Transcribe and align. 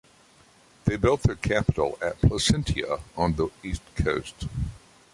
They 0.85 0.95
built 0.95 1.21
their 1.21 1.35
capital 1.35 1.99
at 2.01 2.19
Placentia 2.21 3.01
on 3.15 3.33
the 3.35 3.49
east 3.61 3.83
coast. 3.93 4.47